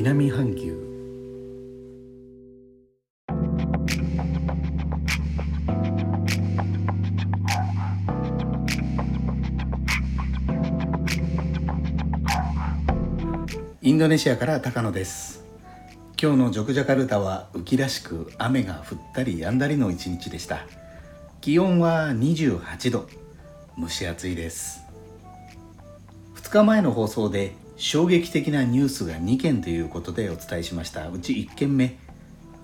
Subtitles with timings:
[0.00, 0.78] 南半球。
[13.82, 15.44] インドネシアから高野です。
[16.16, 20.60] 今日のジョクジャカルタは雨季らしく雨が降ったり止んだりの一日でした。
[21.40, 23.08] 気温は28度。
[23.76, 24.80] 蒸し暑いです。
[26.36, 31.08] 2日前の放送で衝撃的なニュースが2件ということでお伝えしました。
[31.08, 31.96] うち1件目。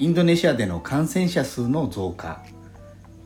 [0.01, 2.43] インドネシアでの感染者数の増加。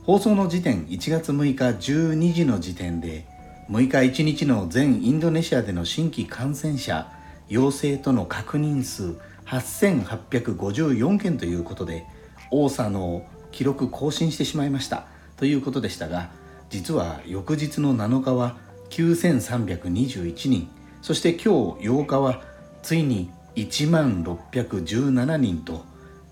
[0.03, 3.27] 放送の時点1月6日12時の時点で
[3.71, 7.11] 6日1日の全インドネシアでの新規感染者
[7.49, 9.17] 陽性との確認数
[9.47, 12.05] 8854件ということで
[12.51, 15.07] 多さの記録更新してしまいました。
[15.39, 16.29] ということでしたが
[16.69, 18.59] 実は翌日の7日は
[18.91, 20.78] 9321人。
[21.03, 22.43] そして今日8日は
[22.83, 25.85] ついに1万617人と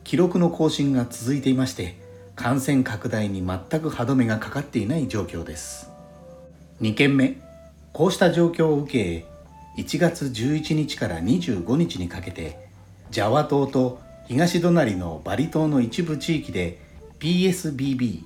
[0.05, 1.97] 記録の更新が続いていまして
[2.37, 5.91] 感染拡大に全く歯止めがかかっていない状況です。
[6.81, 7.39] 2件目
[7.93, 12.69] こうした状況を受け1月11日から25日にかけて
[13.11, 16.79] ジャワ島と東隣のバリ島の一部地域で
[17.19, 18.25] PSBB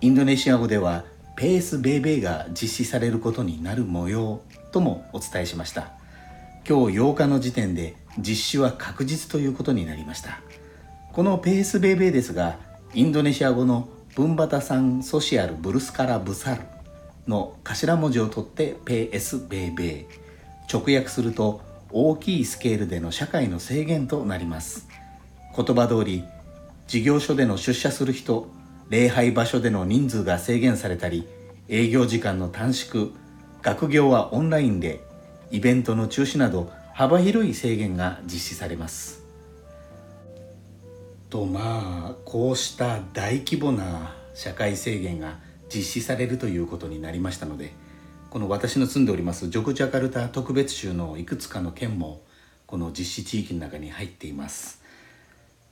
[0.00, 1.04] インドネシア語では
[1.40, 5.92] ペースベイベーが実施されることになる模様ともお伝えしました。
[6.68, 10.42] 今日8日の時点で実施は確実ということになりました。
[11.14, 12.58] このペースベイベーですが
[12.92, 16.60] インドネシア語のブンバタサンソシアルブルスカラブサル
[17.26, 20.06] の頭文字を取ってペースベイベー
[20.70, 24.88] 直訳すると大きいスケールでの社会の制限となります。
[25.56, 26.22] 言葉通り
[26.86, 28.59] 事業所での出社する人
[28.90, 31.26] 礼拝場所での人数が制限されたり
[31.68, 33.10] 営業時間の短縮
[33.62, 35.00] 学業はオンラインで
[35.52, 39.22] イベントの中止など幅広い制限が実施されます。
[41.28, 45.38] とまあこうした大規模な社会制限が
[45.72, 47.72] 実施されるということになりましたので
[48.30, 52.22] この私の住んでおりますジョクジャカルタ特別州のいくつかの県も
[52.66, 54.79] この実施地域の中に入っています。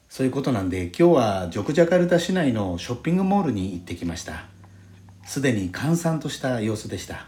[0.09, 4.47] そういうことなんで今日はジョクジャカルタ市内のショッピングモールに行ってきました。
[5.27, 7.27] すでに閑散とした様子でした。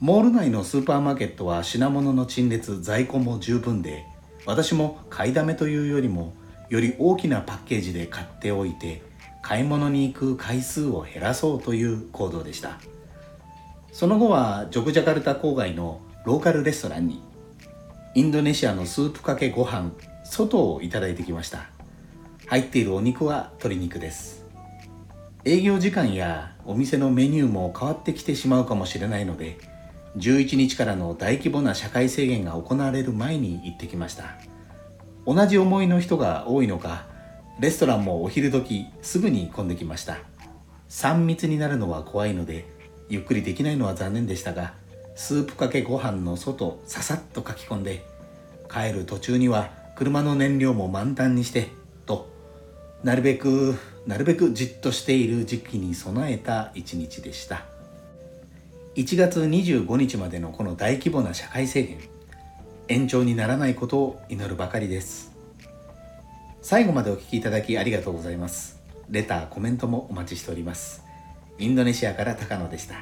[0.00, 4.04] モール内のスーパーマーケットは品物の陳列在庫も十分で
[4.44, 6.34] 私も買いだめというよりも
[6.68, 9.02] より大きなパッケージで買っておいて
[9.40, 12.78] 買い物に行く回数を減らそうという行動でした。
[13.92, 17.22] その後はジョクジャカルタ郊外のローカルレストランに
[18.14, 19.92] インドネシアのスープかけご飯
[20.24, 21.73] 外をいただいてきました。
[22.54, 24.46] 入っているお肉は鶏肉です。
[25.44, 29.58] 営業時間やお店のメニューも変わってきてしまうかもしれないので
[30.18, 34.36] 11日からの大規模な社会制限が行われる前に行ってきました。
[35.26, 37.06] 同じ思いの人が多いのか
[37.58, 40.18] レストランもお昼時すぐに混んできました。
[40.90, 42.66] 3密になるのは怖いので
[43.08, 44.74] ゆっくりできないのは残念でしたが
[45.16, 48.04] スープかけご飯の外ささっと書き込んで
[48.70, 51.82] 帰る途中には車の燃料も満タンにして
[53.04, 53.76] なるべく
[54.06, 57.64] なるべくじっとしている時期に備えた一日でした
[58.96, 61.98] 1月25日までのこの大規模な社会制限
[62.88, 65.32] 延長にならないことを祈るばかりです
[66.62, 71.04] 最後までお聴きいただきありがとうございますレターコメントもお待ちしております
[71.58, 72.96] インドネシアから高野でした。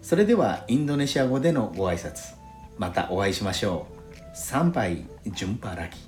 [0.00, 2.34] それではインドネシア語でのご挨拶。
[2.78, 4.36] またお会いしましょう。
[4.36, 5.98] 参拝、ジュンパラキ。